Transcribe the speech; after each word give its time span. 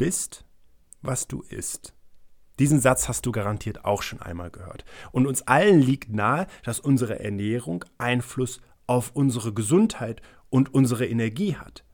Bist, 0.00 0.46
was 1.02 1.28
du 1.28 1.42
isst. 1.42 1.94
Diesen 2.58 2.80
Satz 2.80 3.06
hast 3.06 3.26
du 3.26 3.32
garantiert 3.32 3.84
auch 3.84 4.00
schon 4.00 4.22
einmal 4.22 4.50
gehört. 4.50 4.86
Und 5.12 5.26
uns 5.26 5.42
allen 5.42 5.78
liegt 5.78 6.10
nahe, 6.10 6.46
dass 6.62 6.80
unsere 6.80 7.20
Ernährung 7.20 7.84
Einfluss 7.98 8.62
auf 8.86 9.10
unsere 9.12 9.52
Gesundheit 9.52 10.22
und 10.48 10.72
unsere 10.72 11.06
Energie 11.06 11.56
hat. 11.56 11.84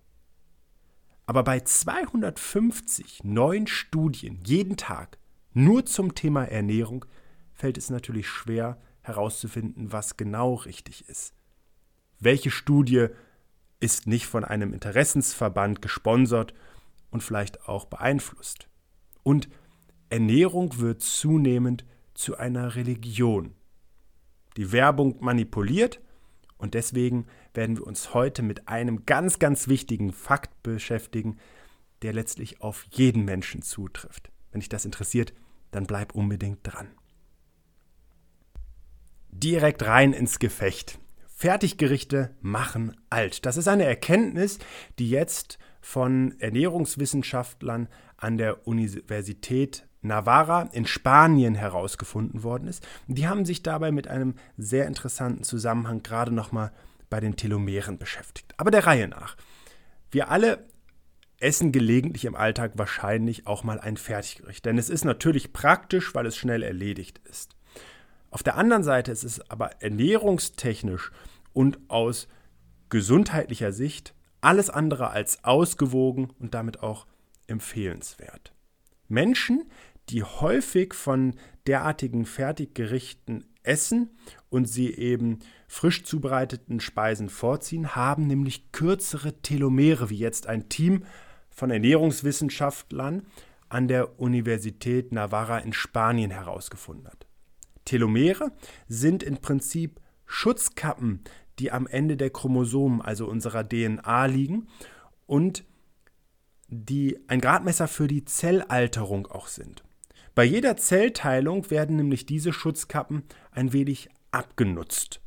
Aber 1.26 1.42
bei 1.42 1.58
250 1.58 3.24
neuen 3.24 3.66
Studien 3.66 4.38
jeden 4.46 4.76
Tag 4.76 5.18
nur 5.52 5.84
zum 5.84 6.14
Thema 6.14 6.44
Ernährung 6.44 7.06
fällt 7.54 7.76
es 7.76 7.90
natürlich 7.90 8.28
schwer 8.28 8.80
herauszufinden, 9.00 9.90
was 9.90 10.16
genau 10.16 10.54
richtig 10.54 11.08
ist. 11.08 11.34
Welche 12.20 12.52
Studie 12.52 13.08
ist 13.80 14.06
nicht 14.06 14.28
von 14.28 14.44
einem 14.44 14.72
Interessensverband 14.72 15.82
gesponsert 15.82 16.54
und 17.16 17.22
vielleicht 17.22 17.66
auch 17.66 17.86
beeinflusst. 17.86 18.68
Und 19.22 19.48
Ernährung 20.10 20.78
wird 20.78 21.00
zunehmend 21.00 21.86
zu 22.12 22.36
einer 22.36 22.74
Religion. 22.76 23.54
Die 24.58 24.70
Werbung 24.70 25.16
manipuliert 25.24 26.02
und 26.58 26.74
deswegen 26.74 27.26
werden 27.54 27.78
wir 27.78 27.86
uns 27.86 28.12
heute 28.12 28.42
mit 28.42 28.68
einem 28.68 29.06
ganz, 29.06 29.38
ganz 29.38 29.66
wichtigen 29.66 30.12
Fakt 30.12 30.62
beschäftigen, 30.62 31.38
der 32.02 32.12
letztlich 32.12 32.60
auf 32.60 32.84
jeden 32.90 33.24
Menschen 33.24 33.62
zutrifft. 33.62 34.30
Wenn 34.52 34.60
dich 34.60 34.68
das 34.68 34.84
interessiert, 34.84 35.32
dann 35.70 35.86
bleib 35.86 36.14
unbedingt 36.14 36.60
dran. 36.64 36.88
Direkt 39.30 39.86
rein 39.86 40.12
ins 40.12 40.38
Gefecht. 40.38 40.98
Fertiggerichte 41.34 42.36
machen 42.42 42.94
alt. 43.08 43.46
Das 43.46 43.56
ist 43.56 43.68
eine 43.68 43.84
Erkenntnis, 43.84 44.58
die 44.98 45.08
jetzt 45.08 45.58
von 45.86 46.34
Ernährungswissenschaftlern 46.40 47.86
an 48.16 48.38
der 48.38 48.66
Universität 48.66 49.86
Navarra 50.02 50.62
in 50.72 50.84
Spanien 50.84 51.54
herausgefunden 51.54 52.42
worden 52.42 52.66
ist. 52.66 52.84
Die 53.06 53.28
haben 53.28 53.44
sich 53.44 53.62
dabei 53.62 53.92
mit 53.92 54.08
einem 54.08 54.34
sehr 54.56 54.88
interessanten 54.88 55.44
Zusammenhang 55.44 56.02
gerade 56.02 56.34
nochmal 56.34 56.72
bei 57.08 57.20
den 57.20 57.36
Telomeren 57.36 57.98
beschäftigt. 57.98 58.52
Aber 58.56 58.72
der 58.72 58.84
Reihe 58.84 59.06
nach. 59.06 59.36
Wir 60.10 60.28
alle 60.28 60.66
essen 61.38 61.70
gelegentlich 61.70 62.24
im 62.24 62.34
Alltag 62.34 62.72
wahrscheinlich 62.74 63.46
auch 63.46 63.62
mal 63.62 63.78
ein 63.78 63.96
Fertiggericht, 63.96 64.66
denn 64.66 64.78
es 64.78 64.90
ist 64.90 65.04
natürlich 65.04 65.52
praktisch, 65.52 66.16
weil 66.16 66.26
es 66.26 66.36
schnell 66.36 66.64
erledigt 66.64 67.20
ist. 67.30 67.54
Auf 68.32 68.42
der 68.42 68.56
anderen 68.56 68.82
Seite 68.82 69.12
ist 69.12 69.22
es 69.22 69.50
aber 69.52 69.80
ernährungstechnisch 69.80 71.12
und 71.52 71.78
aus 71.86 72.26
gesundheitlicher 72.88 73.70
Sicht 73.70 74.15
alles 74.40 74.70
andere 74.70 75.10
als 75.10 75.44
ausgewogen 75.44 76.32
und 76.38 76.54
damit 76.54 76.82
auch 76.82 77.06
empfehlenswert. 77.46 78.52
Menschen, 79.08 79.64
die 80.08 80.22
häufig 80.22 80.94
von 80.94 81.34
derartigen 81.66 82.26
Fertiggerichten 82.26 83.44
essen 83.62 84.10
und 84.48 84.66
sie 84.66 84.94
eben 84.94 85.40
frisch 85.66 86.04
zubereiteten 86.04 86.80
Speisen 86.80 87.28
vorziehen, 87.28 87.96
haben 87.96 88.26
nämlich 88.26 88.70
kürzere 88.72 89.40
Telomere, 89.42 90.10
wie 90.10 90.18
jetzt 90.18 90.46
ein 90.46 90.68
Team 90.68 91.04
von 91.50 91.70
Ernährungswissenschaftlern 91.70 93.26
an 93.68 93.88
der 93.88 94.20
Universität 94.20 95.12
Navarra 95.12 95.58
in 95.58 95.72
Spanien 95.72 96.30
herausgefunden 96.30 97.08
hat. 97.08 97.26
Telomere 97.84 98.52
sind 98.88 99.22
im 99.22 99.38
Prinzip 99.38 100.00
Schutzkappen, 100.26 101.22
die 101.58 101.72
am 101.72 101.86
Ende 101.86 102.16
der 102.16 102.30
Chromosomen, 102.30 103.00
also 103.00 103.26
unserer 103.26 103.68
DNA, 103.68 104.26
liegen 104.26 104.68
und 105.26 105.64
die 106.68 107.18
ein 107.28 107.40
Gradmesser 107.40 107.88
für 107.88 108.08
die 108.08 108.24
Zellalterung 108.24 109.26
auch 109.26 109.46
sind. 109.46 109.82
Bei 110.34 110.44
jeder 110.44 110.76
Zellteilung 110.76 111.70
werden 111.70 111.96
nämlich 111.96 112.26
diese 112.26 112.52
Schutzkappen 112.52 113.22
ein 113.52 113.72
wenig 113.72 114.10
abgenutzt. 114.32 115.20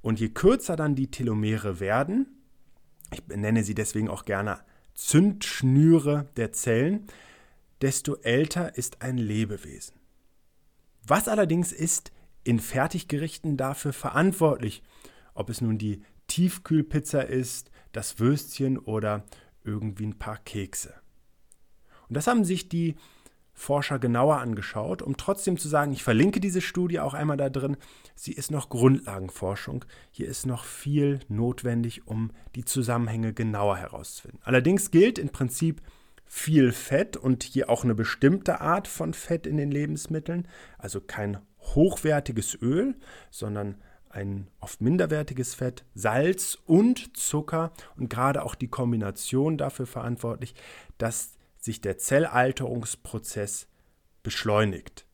Und 0.00 0.20
je 0.20 0.28
kürzer 0.28 0.76
dann 0.76 0.94
die 0.94 1.10
Telomere 1.10 1.80
werden, 1.80 2.26
ich 3.10 3.22
nenne 3.28 3.64
sie 3.64 3.74
deswegen 3.74 4.08
auch 4.08 4.24
gerne 4.24 4.60
Zündschnüre 4.94 6.28
der 6.36 6.52
Zellen, 6.52 7.06
desto 7.80 8.16
älter 8.16 8.76
ist 8.76 9.02
ein 9.02 9.18
Lebewesen. 9.18 9.96
Was 11.06 11.28
allerdings 11.28 11.72
ist 11.72 12.12
in 12.44 12.60
Fertiggerichten 12.60 13.56
dafür 13.56 13.92
verantwortlich? 13.92 14.82
Ob 15.34 15.50
es 15.50 15.60
nun 15.60 15.78
die 15.78 16.02
Tiefkühlpizza 16.26 17.20
ist, 17.20 17.70
das 17.92 18.18
Würstchen 18.18 18.78
oder 18.78 19.24
irgendwie 19.64 20.06
ein 20.06 20.18
paar 20.18 20.38
Kekse. 20.38 20.94
Und 22.08 22.16
das 22.16 22.26
haben 22.26 22.44
sich 22.44 22.68
die 22.68 22.96
Forscher 23.54 24.00
genauer 24.00 24.38
angeschaut, 24.38 25.00
um 25.00 25.16
trotzdem 25.16 25.56
zu 25.58 25.68
sagen, 25.68 25.92
ich 25.92 26.02
verlinke 26.02 26.40
diese 26.40 26.60
Studie 26.60 26.98
auch 26.98 27.14
einmal 27.14 27.36
da 27.36 27.48
drin, 27.48 27.76
sie 28.16 28.32
ist 28.32 28.50
noch 28.50 28.68
Grundlagenforschung, 28.68 29.84
hier 30.10 30.26
ist 30.26 30.44
noch 30.44 30.64
viel 30.64 31.20
notwendig, 31.28 32.06
um 32.06 32.32
die 32.56 32.64
Zusammenhänge 32.64 33.32
genauer 33.32 33.76
herauszufinden. 33.76 34.40
Allerdings 34.42 34.90
gilt 34.90 35.20
im 35.20 35.28
Prinzip 35.28 35.82
viel 36.26 36.72
Fett 36.72 37.16
und 37.16 37.44
hier 37.44 37.70
auch 37.70 37.84
eine 37.84 37.94
bestimmte 37.94 38.60
Art 38.60 38.88
von 38.88 39.14
Fett 39.14 39.46
in 39.46 39.56
den 39.56 39.70
Lebensmitteln, 39.70 40.48
also 40.76 41.00
kein 41.00 41.38
hochwertiges 41.60 42.60
Öl, 42.60 42.96
sondern 43.30 43.76
ein 44.14 44.48
oft 44.60 44.80
minderwertiges 44.80 45.54
Fett, 45.54 45.84
Salz 45.94 46.56
und 46.66 47.16
Zucker 47.16 47.72
und 47.96 48.08
gerade 48.08 48.44
auch 48.44 48.54
die 48.54 48.68
Kombination 48.68 49.58
dafür 49.58 49.86
verantwortlich, 49.86 50.54
dass 50.98 51.34
sich 51.58 51.80
der 51.80 51.98
Zellalterungsprozess 51.98 53.66
beschleunigt. 54.22 55.06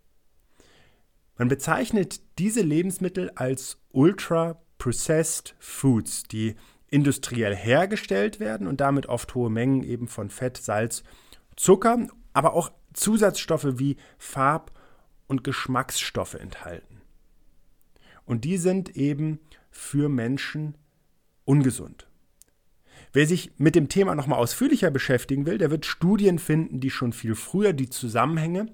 Man 1.37 1.49
bezeichnet 1.49 2.21
diese 2.39 2.61
Lebensmittel 2.61 3.31
als 3.35 3.79
Ultra-Processed 3.93 5.55
Foods, 5.59 6.25
die 6.25 6.57
industriell 6.89 7.57
hergestellt 7.57 8.41
werden 8.41 8.67
und 8.67 8.81
damit 8.81 9.07
oft 9.07 9.35
hohe 9.35 9.49
Mengen 9.49 9.83
eben 9.83 10.09
von 10.09 10.29
Fett, 10.29 10.59
Salz, 10.59 11.03
Zucker, 11.57 12.09
aber 12.33 12.53
auch 12.53 12.71
Zusatzstoffe 12.93 13.79
wie 13.79 13.97
Farb- 14.19 14.73
und 15.29 15.45
Geschmacksstoffe 15.45 16.35
enthalten. 16.35 17.00
Und 18.31 18.45
die 18.45 18.59
sind 18.59 18.97
eben 18.97 19.41
für 19.73 20.09
Menschen 20.09 20.77
ungesund. 21.45 22.07
Wer 23.13 23.27
sich 23.27 23.51
mit 23.59 23.75
dem 23.75 23.89
Thema 23.89 24.15
nochmal 24.15 24.39
ausführlicher 24.39 24.93
beschäftigen 24.93 25.47
will, 25.47 25.59
der 25.59 25.73
wird 25.73 25.85
Studien 25.85 26.39
finden, 26.39 26.79
die 26.79 26.91
schon 26.91 27.13
viel 27.13 27.35
früher 27.35 27.73
die 27.73 27.91
Zusammenhänge 27.91 28.67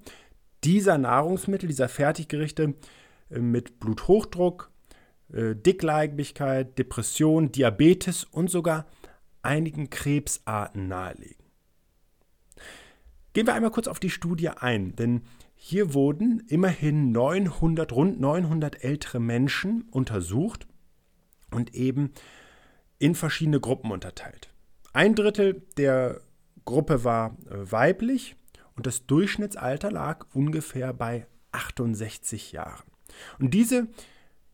dieser 0.63 0.99
Nahrungsmittel, 0.99 1.67
dieser 1.67 1.89
Fertiggerichte 1.89 2.75
äh, 3.31 3.39
mit 3.39 3.79
Bluthochdruck, 3.79 4.69
äh, 5.33 5.55
Dickleibigkeit, 5.55 6.77
Depression, 6.77 7.51
Diabetes 7.51 8.25
und 8.25 8.51
sogar 8.51 8.85
einigen 9.41 9.89
Krebsarten 9.89 10.87
nahelegen. 10.87 11.46
Gehen 13.37 13.45
wir 13.45 13.53
einmal 13.53 13.69
kurz 13.69 13.87
auf 13.87 13.99
die 13.99 14.09
Studie 14.09 14.49
ein, 14.49 14.95
denn 14.95 15.21
hier 15.53 15.93
wurden 15.93 16.39
immerhin 16.47 17.11
900, 17.11 17.91
rund 17.91 18.19
900 18.19 18.83
ältere 18.83 19.19
Menschen 19.19 19.83
untersucht 19.91 20.65
und 21.51 21.75
eben 21.75 22.13
in 22.97 23.13
verschiedene 23.13 23.59
Gruppen 23.59 23.91
unterteilt. 23.91 24.49
Ein 24.91 25.13
Drittel 25.13 25.61
der 25.77 26.21
Gruppe 26.65 27.03
war 27.03 27.37
äh, 27.45 27.71
weiblich 27.71 28.35
und 28.75 28.87
das 28.87 29.05
Durchschnittsalter 29.05 29.91
lag 29.91 30.25
ungefähr 30.33 30.91
bei 30.91 31.27
68 31.51 32.53
Jahren. 32.53 32.87
Und 33.37 33.53
diese 33.53 33.87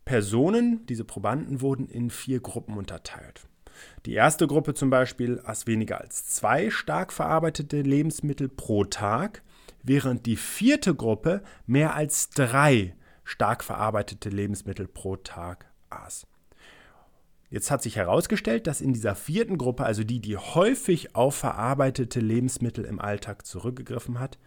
Personen, 0.04 0.86
diese 0.88 1.06
Probanden 1.06 1.62
wurden 1.62 1.88
in 1.88 2.10
vier 2.10 2.42
Gruppen 2.42 2.76
unterteilt. 2.76 3.48
Die 4.06 4.14
erste 4.14 4.48
Gruppe 4.48 4.74
zum 4.74 4.90
Beispiel 4.90 5.42
aß 5.44 5.68
weniger 5.68 6.02
als 6.02 6.28
zwei 6.28 6.70
stark 6.70 7.14
verarbeitete 7.14 7.82
Lebensmittel 7.82 8.50
pro 8.50 8.84
Tag, 8.84 9.44
während 9.82 10.26
die 10.26 10.36
vierte 10.36 10.96
Gruppe 10.96 11.42
mehr 11.66 11.96
als 11.96 12.30
drei 12.30 12.96
stark 13.24 13.64
verarbeitete 13.64 14.30
Lebensmittel 14.30 14.88
pro 14.88 15.16
Tag 15.16 15.66
aß. 15.90 16.28
Jetzt 17.50 17.70
hat 17.70 17.84
sich 17.84 17.98
herausgestellt, 17.98 18.66
dass 18.66 18.82
in 18.82 18.94
dieser 18.94 19.16
vierten 19.16 19.60
Gruppe, 19.60 19.86
also 19.86 20.04
die, 20.04 20.20
die 20.20 20.38
häufig 20.38 21.16
auf 21.16 21.36
verarbeitete 21.36 22.20
Lebensmittel 22.20 22.84
im 22.84 23.00
Alltag 23.00 23.46
zurückgegriffen 23.46 24.20
hat, 24.20 24.40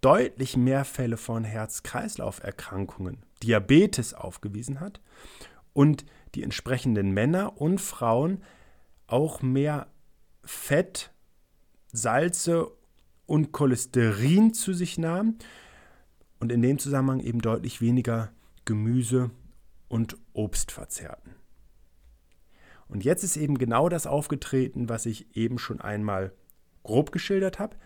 deutlich 0.00 0.56
mehr 0.56 0.84
Fälle 0.84 1.16
von 1.16 1.44
Herz-Kreislauf-Erkrankungen, 1.44 3.22
Diabetes 3.42 4.14
aufgewiesen 4.14 4.80
hat 4.80 5.00
und 5.72 6.04
die 6.34 6.42
entsprechenden 6.42 7.12
Männer 7.12 7.60
und 7.60 7.80
Frauen 7.80 8.42
auch 9.06 9.42
mehr 9.42 9.88
Fett, 10.42 11.12
Salze 11.92 12.70
und 13.26 13.52
Cholesterin 13.52 14.52
zu 14.52 14.72
sich 14.72 14.98
nahmen 14.98 15.38
und 16.40 16.52
in 16.52 16.62
dem 16.62 16.78
Zusammenhang 16.78 17.20
eben 17.20 17.40
deutlich 17.40 17.80
weniger 17.80 18.32
Gemüse 18.64 19.30
und 19.88 20.16
Obst 20.32 20.72
verzehrten. 20.72 21.30
Und 22.88 23.04
jetzt 23.04 23.24
ist 23.24 23.36
eben 23.36 23.58
genau 23.58 23.88
das 23.88 24.06
aufgetreten, 24.06 24.88
was 24.88 25.06
ich 25.06 25.36
eben 25.36 25.58
schon 25.58 25.80
einmal 25.80 26.32
grob 26.82 27.12
geschildert 27.12 27.58
habe. 27.58 27.76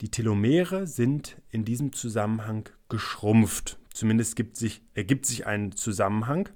Die 0.00 0.10
Telomere 0.10 0.86
sind 0.86 1.40
in 1.50 1.64
diesem 1.64 1.92
Zusammenhang 1.92 2.68
geschrumpft. 2.88 3.78
Zumindest 3.92 4.40
sich, 4.56 4.82
ergibt 4.94 5.26
sich 5.26 5.46
ein 5.46 5.72
Zusammenhang, 5.72 6.48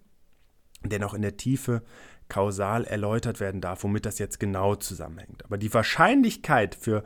der 0.91 0.99
noch 0.99 1.15
in 1.15 1.23
der 1.23 1.37
Tiefe 1.37 1.83
kausal 2.29 2.85
erläutert 2.85 3.41
werden 3.41 3.61
darf, 3.61 3.85
womit 3.85 4.07
das 4.07 4.19
jetzt 4.19 4.41
genau 4.41 4.75
zusammenhängt. 4.77 5.45
Aber 5.45 5.59
die 5.59 5.73
Wahrscheinlichkeit 5.73 6.75
für 6.75 7.05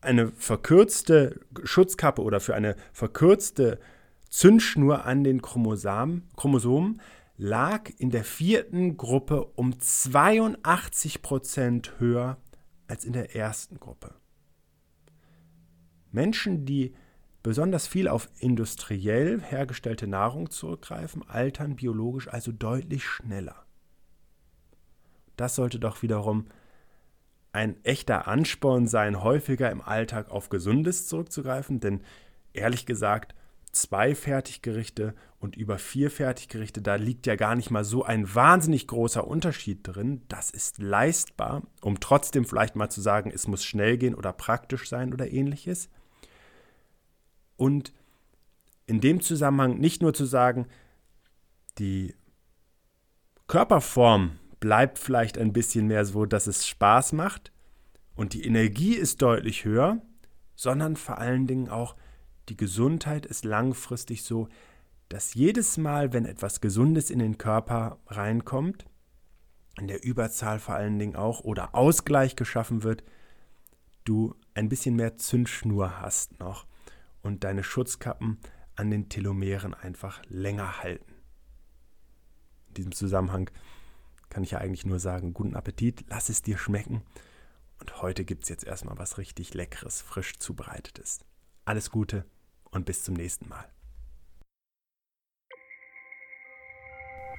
eine 0.00 0.28
verkürzte 0.32 1.40
Schutzkappe 1.64 2.22
oder 2.22 2.40
für 2.40 2.54
eine 2.54 2.76
verkürzte 2.92 3.78
Zündschnur 4.28 5.04
an 5.04 5.24
den 5.24 5.42
Chromosomen, 5.42 7.00
lag 7.36 7.90
in 7.98 8.10
der 8.10 8.24
vierten 8.24 8.96
Gruppe 8.96 9.44
um 9.56 9.78
82 9.78 11.22
Prozent 11.22 11.94
höher 11.98 12.36
als 12.88 13.04
in 13.04 13.12
der 13.12 13.34
ersten 13.34 13.78
Gruppe. 13.78 14.14
Menschen, 16.10 16.66
die 16.66 16.94
besonders 17.42 17.86
viel 17.86 18.08
auf 18.08 18.28
industriell 18.38 19.40
hergestellte 19.40 20.06
Nahrung 20.06 20.50
zurückgreifen, 20.50 21.28
altern 21.28 21.76
biologisch 21.76 22.28
also 22.28 22.52
deutlich 22.52 23.04
schneller. 23.04 23.66
Das 25.36 25.54
sollte 25.54 25.78
doch 25.78 26.02
wiederum 26.02 26.46
ein 27.52 27.82
echter 27.84 28.28
Ansporn 28.28 28.86
sein, 28.86 29.22
häufiger 29.22 29.70
im 29.70 29.82
Alltag 29.82 30.30
auf 30.30 30.48
Gesundes 30.48 31.06
zurückzugreifen, 31.06 31.80
denn 31.80 32.00
ehrlich 32.52 32.86
gesagt, 32.86 33.34
zwei 33.72 34.14
Fertiggerichte 34.14 35.14
und 35.38 35.56
über 35.56 35.78
vier 35.78 36.10
Fertiggerichte, 36.10 36.82
da 36.82 36.94
liegt 36.94 37.26
ja 37.26 37.36
gar 37.36 37.56
nicht 37.56 37.70
mal 37.70 37.84
so 37.84 38.04
ein 38.04 38.32
wahnsinnig 38.34 38.86
großer 38.86 39.26
Unterschied 39.26 39.80
drin. 39.82 40.22
Das 40.28 40.50
ist 40.50 40.78
leistbar, 40.78 41.62
um 41.80 41.98
trotzdem 41.98 42.44
vielleicht 42.44 42.76
mal 42.76 42.90
zu 42.90 43.00
sagen, 43.00 43.30
es 43.34 43.48
muss 43.48 43.64
schnell 43.64 43.98
gehen 43.98 44.14
oder 44.14 44.32
praktisch 44.32 44.88
sein 44.88 45.12
oder 45.12 45.30
ähnliches. 45.30 45.88
Und 47.56 47.92
in 48.86 49.00
dem 49.00 49.20
Zusammenhang 49.20 49.78
nicht 49.78 50.02
nur 50.02 50.14
zu 50.14 50.24
sagen, 50.24 50.66
die 51.78 52.14
Körperform 53.46 54.38
bleibt 54.60 54.98
vielleicht 54.98 55.38
ein 55.38 55.52
bisschen 55.52 55.86
mehr 55.86 56.04
so, 56.04 56.26
dass 56.26 56.46
es 56.46 56.66
Spaß 56.66 57.12
macht 57.12 57.52
und 58.14 58.32
die 58.32 58.44
Energie 58.44 58.94
ist 58.94 59.22
deutlich 59.22 59.64
höher, 59.64 60.00
sondern 60.54 60.96
vor 60.96 61.18
allen 61.18 61.46
Dingen 61.46 61.68
auch 61.68 61.96
die 62.48 62.56
Gesundheit 62.56 63.26
ist 63.26 63.44
langfristig 63.44 64.22
so, 64.22 64.48
dass 65.08 65.34
jedes 65.34 65.76
Mal, 65.76 66.12
wenn 66.12 66.24
etwas 66.24 66.60
Gesundes 66.60 67.10
in 67.10 67.18
den 67.18 67.38
Körper 67.38 67.98
reinkommt, 68.06 68.86
in 69.78 69.88
der 69.88 70.04
Überzahl 70.04 70.58
vor 70.58 70.74
allen 70.74 70.98
Dingen 70.98 71.16
auch 71.16 71.40
oder 71.40 71.74
Ausgleich 71.74 72.36
geschaffen 72.36 72.82
wird, 72.82 73.02
du 74.04 74.34
ein 74.54 74.68
bisschen 74.68 74.96
mehr 74.96 75.16
Zündschnur 75.16 76.00
hast 76.00 76.38
noch 76.40 76.66
und 77.22 77.44
deine 77.44 77.64
Schutzkappen 77.64 78.38
an 78.74 78.90
den 78.90 79.08
Telomeren 79.08 79.74
einfach 79.74 80.22
länger 80.28 80.82
halten. 80.82 81.14
In 82.68 82.74
diesem 82.74 82.92
Zusammenhang 82.92 83.50
kann 84.30 84.44
ich 84.44 84.52
ja 84.52 84.58
eigentlich 84.58 84.86
nur 84.86 84.98
sagen, 84.98 85.34
guten 85.34 85.56
Appetit, 85.56 86.04
lass 86.08 86.28
es 86.28 86.42
dir 86.42 86.58
schmecken. 86.58 87.02
Und 87.78 88.00
heute 88.00 88.24
gibt 88.24 88.44
es 88.44 88.48
jetzt 88.48 88.64
erstmal 88.64 88.98
was 88.98 89.18
richtig 89.18 89.54
Leckeres, 89.54 90.00
frisch 90.00 90.38
zubereitetes. 90.38 91.20
Alles 91.64 91.90
Gute 91.90 92.24
und 92.70 92.86
bis 92.86 93.04
zum 93.04 93.14
nächsten 93.14 93.48
Mal. 93.48 93.68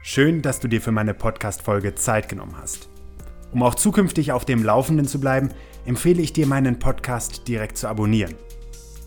Schön, 0.03 0.41
dass 0.41 0.59
du 0.59 0.67
dir 0.67 0.81
für 0.81 0.91
meine 0.91 1.13
Podcast-Folge 1.13 1.95
Zeit 1.95 2.27
genommen 2.27 2.57
hast. 2.57 2.89
Um 3.53 3.63
auch 3.63 3.75
zukünftig 3.75 4.33
auf 4.33 4.45
dem 4.45 4.63
Laufenden 4.63 5.07
zu 5.07 5.19
bleiben, 5.19 5.49
empfehle 5.85 6.21
ich 6.21 6.33
dir, 6.33 6.45
meinen 6.45 6.77
Podcast 6.77 7.47
direkt 7.47 7.77
zu 7.77 7.87
abonnieren. 7.87 8.35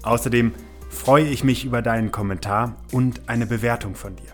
Außerdem 0.07 0.53
freue 0.89 1.27
ich 1.27 1.43
mich 1.43 1.65
über 1.65 1.83
deinen 1.83 2.13
Kommentar 2.13 2.77
und 2.93 3.29
eine 3.29 3.47
Bewertung 3.47 3.97
von 3.97 4.15
dir. 4.15 4.33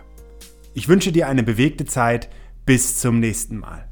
Ich 0.75 0.87
wünsche 0.87 1.11
dir 1.11 1.27
eine 1.27 1.43
bewegte 1.43 1.85
Zeit. 1.85 2.29
Bis 2.65 2.99
zum 2.99 3.19
nächsten 3.19 3.57
Mal. 3.57 3.89